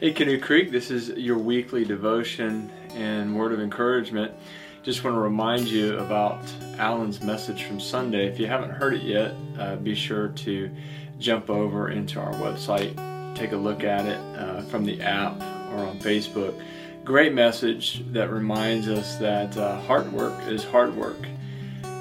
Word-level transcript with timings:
Hey, 0.00 0.12
Canoe 0.12 0.38
Creek, 0.38 0.70
this 0.70 0.92
is 0.92 1.08
your 1.08 1.38
weekly 1.38 1.84
devotion 1.84 2.70
and 2.90 3.36
word 3.36 3.52
of 3.52 3.58
encouragement. 3.58 4.32
Just 4.84 5.02
want 5.02 5.16
to 5.16 5.20
remind 5.20 5.66
you 5.66 5.98
about 5.98 6.38
Alan's 6.76 7.20
message 7.20 7.64
from 7.64 7.80
Sunday. 7.80 8.28
If 8.28 8.38
you 8.38 8.46
haven't 8.46 8.70
heard 8.70 8.94
it 8.94 9.02
yet, 9.02 9.34
uh, 9.58 9.74
be 9.74 9.96
sure 9.96 10.28
to 10.28 10.70
jump 11.18 11.50
over 11.50 11.90
into 11.90 12.20
our 12.20 12.32
website, 12.34 12.94
take 13.34 13.50
a 13.50 13.56
look 13.56 13.82
at 13.82 14.06
it 14.06 14.20
uh, 14.38 14.62
from 14.66 14.84
the 14.84 15.02
app 15.02 15.42
or 15.72 15.78
on 15.78 15.98
Facebook. 15.98 16.54
Great 17.04 17.34
message 17.34 18.04
that 18.12 18.30
reminds 18.30 18.86
us 18.86 19.16
that 19.16 19.56
uh, 19.56 19.80
hard 19.80 20.12
work 20.12 20.40
is 20.46 20.62
hard 20.62 20.94
work 20.94 21.26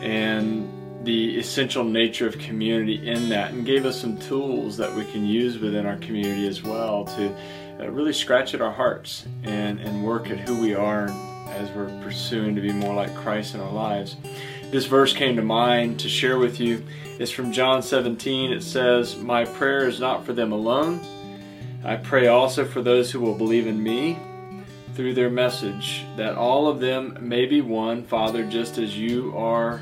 and 0.00 1.04
the 1.04 1.38
essential 1.40 1.82
nature 1.82 2.28
of 2.28 2.38
community 2.38 3.08
in 3.08 3.30
that, 3.30 3.52
and 3.52 3.64
gave 3.66 3.84
us 3.84 4.00
some 4.00 4.18
tools 4.18 4.76
that 4.76 4.94
we 4.94 5.04
can 5.06 5.24
use 5.24 5.58
within 5.58 5.86
our 5.86 5.96
community 5.96 6.46
as 6.46 6.62
well 6.62 7.04
to 7.04 7.34
uh, 7.80 7.90
really 7.90 8.12
scratch 8.12 8.54
at 8.54 8.60
our 8.60 8.72
hearts 8.72 9.26
and, 9.42 9.80
and 9.80 10.04
work 10.04 10.30
at 10.30 10.38
who 10.38 10.60
we 10.60 10.74
are 10.74 11.08
as 11.48 11.70
we're 11.70 11.88
pursuing 12.02 12.54
to 12.54 12.60
be 12.60 12.72
more 12.72 12.94
like 12.94 13.14
Christ 13.14 13.54
in 13.54 13.60
our 13.60 13.72
lives. 13.72 14.16
This 14.70 14.86
verse 14.86 15.12
came 15.12 15.36
to 15.36 15.42
mind 15.42 15.98
to 16.00 16.08
share 16.08 16.38
with 16.38 16.60
you. 16.60 16.84
It's 17.18 17.30
from 17.30 17.52
John 17.52 17.82
17. 17.82 18.52
It 18.52 18.62
says, 18.62 19.16
My 19.16 19.44
prayer 19.44 19.88
is 19.88 19.98
not 19.98 20.24
for 20.24 20.32
them 20.32 20.52
alone. 20.52 21.00
I 21.84 21.96
pray 21.96 22.26
also 22.26 22.64
for 22.64 22.82
those 22.82 23.10
who 23.10 23.20
will 23.20 23.34
believe 23.34 23.66
in 23.66 23.82
me 23.82 24.18
through 24.94 25.14
their 25.14 25.30
message, 25.30 26.04
that 26.16 26.36
all 26.36 26.68
of 26.68 26.80
them 26.80 27.16
may 27.20 27.46
be 27.46 27.60
one, 27.60 28.04
Father, 28.04 28.44
just 28.44 28.78
as 28.78 28.96
you 28.96 29.36
are 29.36 29.80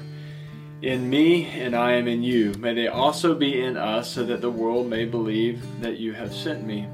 in 0.80 1.10
me 1.10 1.46
and 1.46 1.74
I 1.74 1.92
am 1.92 2.06
in 2.06 2.22
you. 2.22 2.54
May 2.54 2.74
they 2.74 2.86
also 2.86 3.34
be 3.34 3.60
in 3.60 3.76
us, 3.76 4.12
so 4.12 4.24
that 4.26 4.40
the 4.40 4.50
world 4.50 4.88
may 4.88 5.04
believe 5.04 5.80
that 5.80 5.98
you 5.98 6.12
have 6.12 6.32
sent 6.32 6.64
me. 6.64 6.86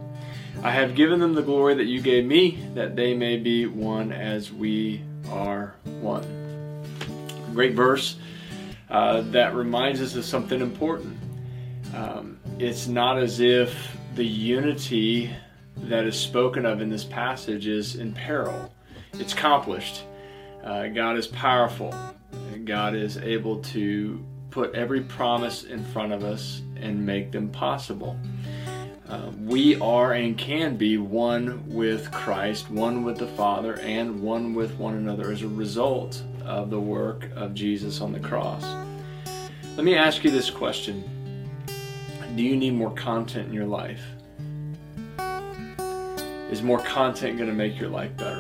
I 0.63 0.71
have 0.71 0.95
given 0.95 1.21
them 1.21 1.35
the 1.35 1.43
glory 1.43 1.75
that 1.75 1.85
you 1.85 2.01
gave 2.01 2.25
me, 2.25 2.67
that 2.75 2.97
they 2.97 3.15
may 3.15 3.37
be 3.37 3.67
one 3.67 4.13
as 4.13 4.53
we 4.53 5.03
are 5.29 5.75
one. 6.01 6.25
Great 7.53 7.75
verse 7.75 8.17
uh, 8.91 9.23
that 9.23 9.55
reminds 9.55 10.01
us 10.01 10.15
of 10.15 10.25
something 10.25 10.61
important. 10.61 11.19
Um, 11.95 12.39
it's 12.59 12.87
not 12.87 13.19
as 13.19 13.41
if 13.41 13.97
the 14.15 14.25
unity 14.25 15.31
that 15.77 16.05
is 16.05 16.19
spoken 16.19 16.65
of 16.65 16.81
in 16.81 16.89
this 16.89 17.05
passage 17.05 17.67
is 17.67 17.97
in 17.97 18.13
peril, 18.13 18.73
it's 19.15 19.33
accomplished. 19.33 20.05
Uh, 20.63 20.87
God 20.89 21.17
is 21.17 21.27
powerful, 21.27 21.95
God 22.65 22.95
is 22.95 23.17
able 23.19 23.61
to 23.63 24.25
put 24.51 24.75
every 24.75 25.01
promise 25.01 25.65
in 25.65 25.85
front 25.87 26.13
of 26.13 26.23
us 26.23 26.63
and 26.77 27.05
make 27.05 27.33
them 27.33 27.49
possible. 27.49 28.17
Uh, 29.09 29.31
we 29.43 29.79
are 29.81 30.15
and 30.15 30.39
can 30.39 30.77
be 30.77 30.97
one 30.97 31.63
with 31.69 32.11
Christ, 32.11 32.71
one 32.71 33.05
with 33.05 33.19
the 33.19 33.27
Father, 33.27 33.79
and 33.81 34.23
one 34.23 34.55
with 34.55 34.79
one 34.79 34.95
another 34.95 35.31
as 35.31 35.43
a 35.43 35.49
result 35.49 36.23
of 36.45 36.71
the 36.71 36.81
work 36.81 37.29
of 37.37 37.55
Jesus 37.55 38.01
on 38.01 38.13
the 38.13 38.21
cross. 38.21 38.65
Let 39.77 39.85
me 39.85 39.95
ask 39.95 40.25
you 40.25 40.31
this 40.31 40.49
question 40.49 41.05
Do 42.35 42.43
you 42.43 42.57
need 42.57 42.73
more 42.73 42.93
content 42.93 43.49
in 43.49 43.53
your 43.53 43.67
life? 43.67 44.03
Is 46.51 46.63
more 46.63 46.81
content 46.81 47.37
going 47.37 47.51
to 47.51 47.55
make 47.55 47.79
your 47.79 47.91
life 47.91 48.17
better? 48.17 48.34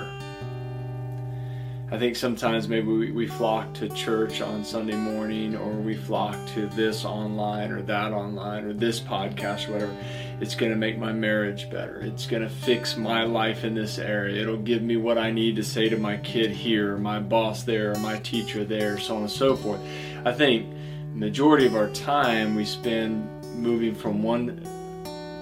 I 1.95 1.97
think 1.97 2.17
sometimes 2.17 2.67
maybe 2.67 2.89
we, 2.89 3.12
we 3.12 3.28
flock 3.28 3.73
to 3.75 3.89
church 3.89 4.41
on 4.41 4.64
Sunday 4.64 4.97
morning 4.97 5.55
or 5.55 5.70
we 5.70 5.95
flock 5.95 6.34
to 6.48 6.67
this 6.70 7.05
online 7.05 7.70
or 7.70 7.83
that 7.83 8.12
online 8.12 8.64
or 8.64 8.73
this 8.73 8.98
podcast 8.98 9.69
or 9.69 9.75
whatever. 9.75 9.97
It's 10.41 10.56
going 10.56 10.73
to 10.73 10.77
make 10.77 10.98
my 10.98 11.12
marriage 11.12 11.70
better. 11.70 12.01
It's 12.01 12.27
going 12.27 12.42
to 12.42 12.48
fix 12.48 12.97
my 12.97 13.23
life 13.23 13.62
in 13.62 13.77
this 13.77 14.01
area. 14.01 14.42
It'll 14.42 14.56
give 14.56 14.83
me 14.83 14.97
what 14.97 15.19
I 15.19 15.31
need 15.31 15.55
to 15.55 15.62
say 15.62 15.89
to 15.89 15.97
my 15.97 16.17
kid 16.17 16.51
here, 16.51 16.97
my 16.97 17.20
boss 17.20 17.62
there, 17.62 17.95
my 18.01 18.19
teacher 18.19 18.64
there, 18.64 18.98
so 18.98 19.14
on 19.14 19.23
and 19.23 19.30
so 19.30 19.55
forth. 19.55 19.80
I 20.24 20.33
think 20.33 20.67
majority 21.14 21.64
of 21.64 21.77
our 21.77 21.91
time 21.91 22.57
we 22.57 22.64
spend 22.64 23.45
moving 23.55 23.95
from 23.95 24.20
one 24.20 24.67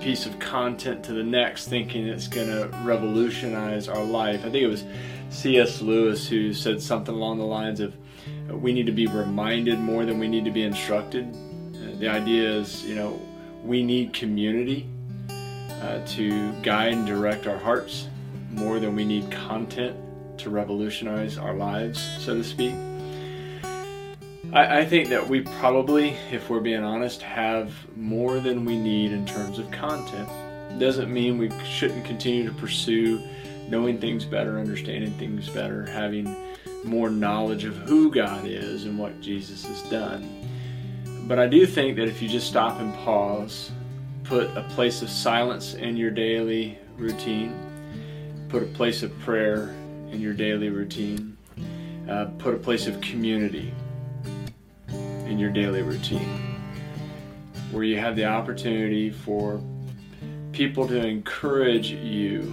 piece 0.02 0.26
of 0.26 0.36
content 0.40 1.04
to 1.04 1.12
the 1.12 1.22
next 1.22 1.68
thinking 1.68 2.08
it's 2.08 2.26
going 2.26 2.48
to 2.48 2.68
revolutionize 2.82 3.88
our 3.88 4.02
life. 4.02 4.40
I 4.40 4.50
think 4.50 4.64
it 4.64 4.66
was 4.66 4.84
C.S. 5.30 5.80
Lewis 5.80 6.26
who 6.26 6.52
said 6.52 6.82
something 6.82 7.14
along 7.14 7.38
the 7.38 7.44
lines 7.44 7.78
of 7.78 7.94
we 8.50 8.72
need 8.72 8.86
to 8.86 8.92
be 8.92 9.06
reminded 9.06 9.78
more 9.78 10.04
than 10.04 10.18
we 10.18 10.26
need 10.26 10.44
to 10.44 10.50
be 10.50 10.64
instructed. 10.64 11.24
Uh, 11.32 11.96
the 11.98 12.08
idea 12.08 12.50
is, 12.50 12.84
you 12.84 12.96
know, 12.96 13.20
we 13.64 13.84
need 13.84 14.12
community 14.12 14.88
uh, 15.82 16.04
to 16.06 16.52
guide 16.62 16.94
and 16.94 17.06
direct 17.06 17.46
our 17.46 17.58
hearts 17.58 18.08
more 18.50 18.80
than 18.80 18.96
we 18.96 19.04
need 19.04 19.30
content 19.30 19.96
to 20.38 20.50
revolutionize 20.50 21.38
our 21.38 21.54
lives, 21.54 22.00
so 22.18 22.34
to 22.34 22.42
speak. 22.42 22.74
I, 24.52 24.80
I 24.80 24.84
think 24.84 25.08
that 25.08 25.26
we 25.26 25.40
probably, 25.40 26.10
if 26.30 26.50
we're 26.50 26.60
being 26.60 26.84
honest, 26.84 27.22
have 27.22 27.72
more 27.96 28.38
than 28.38 28.64
we 28.66 28.76
need 28.76 29.12
in 29.12 29.24
terms 29.24 29.58
of 29.58 29.70
content. 29.70 30.28
Doesn't 30.78 31.12
mean 31.12 31.38
we 31.38 31.50
shouldn't 31.64 32.04
continue 32.04 32.46
to 32.46 32.54
pursue 32.54 33.22
knowing 33.68 33.98
things 33.98 34.24
better, 34.26 34.58
understanding 34.58 35.12
things 35.12 35.48
better, 35.48 35.86
having 35.86 36.36
more 36.84 37.08
knowledge 37.08 37.64
of 37.64 37.76
who 37.76 38.10
God 38.10 38.46
is 38.46 38.84
and 38.84 38.98
what 38.98 39.20
Jesus 39.22 39.64
has 39.64 39.82
done. 39.90 40.28
But 41.26 41.38
I 41.38 41.46
do 41.46 41.66
think 41.66 41.96
that 41.96 42.08
if 42.08 42.20
you 42.20 42.28
just 42.28 42.48
stop 42.48 42.78
and 42.78 42.92
pause, 42.96 43.70
put 44.24 44.54
a 44.56 44.62
place 44.70 45.00
of 45.00 45.08
silence 45.08 45.74
in 45.74 45.96
your 45.96 46.10
daily 46.10 46.78
routine, 46.96 47.54
put 48.48 48.62
a 48.62 48.66
place 48.66 49.02
of 49.02 49.18
prayer 49.20 49.74
in 50.10 50.20
your 50.20 50.34
daily 50.34 50.68
routine, 50.68 51.38
uh, 52.10 52.26
put 52.38 52.52
a 52.52 52.58
place 52.58 52.86
of 52.86 53.00
community 53.00 53.72
in 55.32 55.38
your 55.38 55.50
daily 55.50 55.80
routine, 55.80 56.60
where 57.70 57.84
you 57.84 57.98
have 57.98 58.14
the 58.16 58.24
opportunity 58.26 59.08
for 59.08 59.62
people 60.52 60.86
to 60.86 61.06
encourage 61.06 61.90
you 61.90 62.52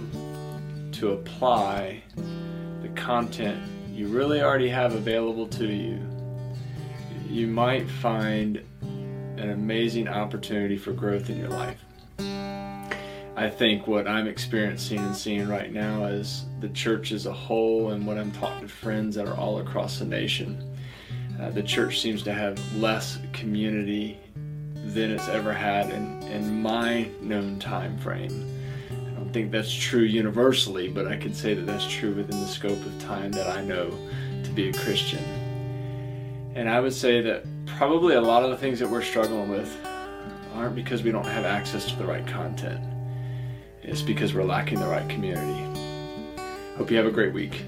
to 0.90 1.12
apply 1.12 2.02
the 2.80 2.88
content 2.94 3.62
you 3.92 4.08
really 4.08 4.40
already 4.40 4.70
have 4.70 4.94
available 4.94 5.46
to 5.46 5.66
you, 5.66 6.00
you 7.28 7.46
might 7.46 7.86
find 7.86 8.64
an 8.80 9.50
amazing 9.50 10.08
opportunity 10.08 10.78
for 10.78 10.94
growth 10.94 11.28
in 11.28 11.38
your 11.38 11.50
life. 11.50 11.84
I 13.36 13.50
think 13.50 13.86
what 13.86 14.08
I'm 14.08 14.26
experiencing 14.26 15.00
and 15.00 15.14
seeing 15.14 15.48
right 15.48 15.70
now 15.70 16.06
is 16.06 16.46
the 16.60 16.70
church 16.70 17.12
as 17.12 17.26
a 17.26 17.32
whole, 17.32 17.90
and 17.90 18.06
what 18.06 18.16
I'm 18.16 18.32
talking 18.32 18.66
to 18.66 18.68
friends 18.68 19.16
that 19.16 19.28
are 19.28 19.36
all 19.36 19.58
across 19.58 19.98
the 19.98 20.06
nation. 20.06 20.69
Uh, 21.40 21.50
the 21.50 21.62
church 21.62 22.00
seems 22.00 22.22
to 22.22 22.32
have 22.32 22.58
less 22.76 23.18
community 23.32 24.18
than 24.74 25.10
it's 25.10 25.28
ever 25.28 25.52
had 25.52 25.90
in, 25.90 26.22
in 26.24 26.60
my 26.60 27.08
known 27.20 27.58
time 27.58 27.96
frame 27.98 28.46
I 28.90 29.22
don't 29.22 29.32
think 29.32 29.50
that's 29.52 29.72
true 29.72 30.02
universally, 30.02 30.88
but 30.88 31.06
I 31.06 31.16
can 31.16 31.32
say 31.32 31.54
that 31.54 31.66
that's 31.66 31.86
true 31.86 32.12
within 32.14 32.40
the 32.40 32.46
scope 32.46 32.84
of 32.84 33.00
time 33.00 33.30
that 33.32 33.46
I 33.46 33.62
know 33.62 33.90
to 34.42 34.50
be 34.50 34.70
a 34.70 34.72
Christian. 34.72 35.22
And 36.54 36.68
I 36.68 36.80
would 36.80 36.94
say 36.94 37.20
that 37.20 37.44
probably 37.66 38.14
a 38.14 38.20
lot 38.20 38.42
of 38.42 38.50
the 38.50 38.56
things 38.56 38.78
that 38.80 38.88
we're 38.88 39.02
struggling 39.02 39.48
with 39.48 39.76
aren't 40.54 40.74
because 40.74 41.02
we 41.02 41.12
don't 41.12 41.26
have 41.26 41.44
access 41.44 41.86
to 41.86 41.96
the 41.96 42.04
right 42.04 42.26
content. 42.26 42.80
It's 43.82 44.02
because 44.02 44.34
we're 44.34 44.42
lacking 44.42 44.80
the 44.80 44.88
right 44.88 45.08
community. 45.08 45.64
Hope 46.76 46.90
you 46.90 46.96
have 46.96 47.06
a 47.06 47.12
great 47.12 47.32
week. 47.32 47.62